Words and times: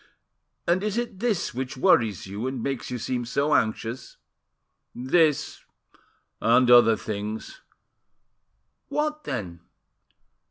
"And 0.65 0.81
is 0.81 0.97
it 0.97 1.19
this 1.19 1.53
which 1.53 1.77
worries 1.77 2.25
you, 2.25 2.47
and 2.47 2.63
makes 2.63 2.89
you 2.89 2.97
seem 2.97 3.23
so 3.23 3.53
anxious?" 3.53 4.17
"This 4.95 5.63
and 6.41 6.71
other 6.71 6.97
things." 6.97 7.61
"What, 8.87 9.25
then?" 9.25 9.59